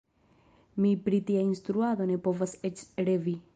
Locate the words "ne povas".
2.15-2.59